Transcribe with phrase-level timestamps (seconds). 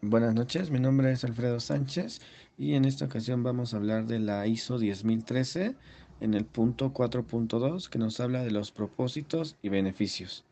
[0.00, 2.20] Buenas noches, mi nombre es Alfredo Sánchez
[2.56, 5.74] y en esta ocasión vamos a hablar de la ISO 10013
[6.20, 10.44] en el punto 4.2 que nos habla de los propósitos y beneficios.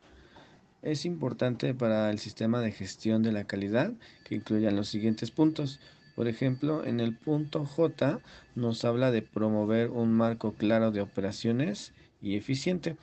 [0.82, 3.93] Es importante para el sistema de gestión de la calidad
[4.24, 5.78] que incluyan los siguientes puntos.
[6.16, 8.18] Por ejemplo, en el punto J
[8.56, 12.96] nos habla de promover un marco claro de operaciones y eficiente.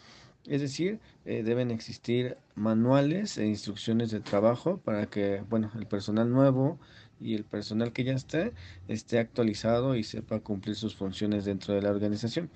[0.45, 6.29] Es decir, eh, deben existir manuales e instrucciones de trabajo para que, bueno, el personal
[6.29, 6.79] nuevo
[7.19, 8.51] y el personal que ya esté
[8.89, 12.49] esté actualizado y sepa cumplir sus funciones dentro de la organización.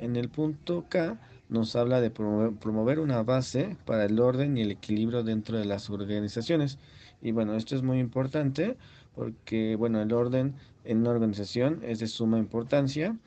[0.00, 1.20] En el punto K
[1.50, 5.90] nos habla de promover, una base para el orden y el equilibrio dentro de las
[5.90, 6.78] organizaciones.
[7.20, 8.78] Y bueno, esto es muy importante
[9.14, 13.18] porque, bueno, el orden en una organización es de suma importancia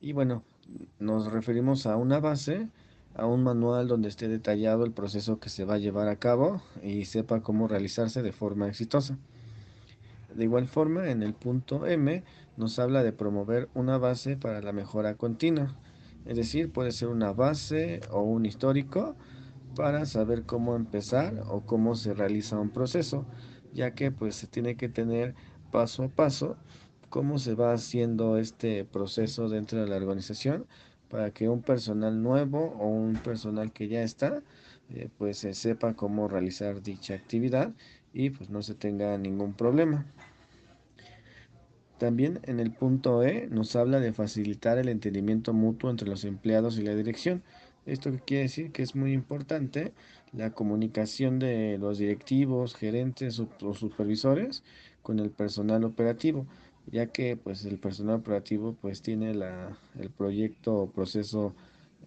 [0.00, 0.42] y, bueno,
[0.98, 2.68] nos referimos a una base
[3.14, 6.60] a un manual donde esté detallado el proceso que se va a llevar a cabo
[6.82, 9.16] y sepa cómo realizarse de forma exitosa.
[10.34, 12.24] De igual forma, en el punto M
[12.56, 15.76] nos habla de promover una base para la mejora continua,
[16.26, 19.14] es decir, puede ser una base o un histórico
[19.76, 23.26] para saber cómo empezar o cómo se realiza un proceso,
[23.72, 25.34] ya que pues se tiene que tener
[25.70, 26.56] paso a paso
[27.10, 30.66] cómo se va haciendo este proceso dentro de la organización
[31.14, 34.42] para que un personal nuevo o un personal que ya está,
[34.90, 37.72] eh, pues se sepa cómo realizar dicha actividad
[38.12, 40.04] y pues no se tenga ningún problema.
[41.98, 46.78] También en el punto E nos habla de facilitar el entendimiento mutuo entre los empleados
[46.78, 47.44] y la dirección.
[47.86, 49.92] Esto quiere decir que es muy importante
[50.32, 54.64] la comunicación de los directivos, gerentes o supervisores
[55.02, 56.44] con el personal operativo
[56.86, 61.54] ya que pues el personal operativo pues tiene la, el proyecto o proceso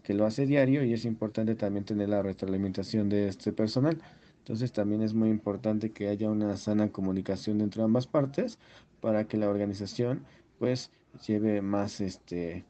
[0.03, 4.01] que lo hace diario y es importante también tener la retroalimentación de este personal.
[4.39, 8.59] Entonces también es muy importante que haya una sana comunicación entre ambas partes
[9.01, 10.25] para que la organización
[10.59, 10.91] pues
[11.25, 12.65] lleve más este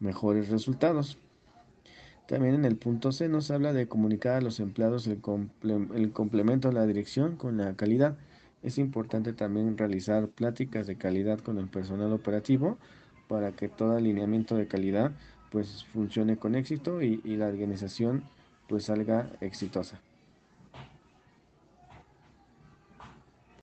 [0.00, 1.18] mejores resultados.
[2.26, 5.20] También en el punto C nos habla de comunicar a los empleados el,
[5.94, 8.18] el complemento de la dirección con la calidad.
[8.64, 12.78] Es importante también realizar pláticas de calidad con el personal operativo
[13.28, 15.12] para que todo alineamiento de calidad
[15.50, 18.24] pues funcione con éxito y, la organización
[18.66, 20.00] pues salga exitosa.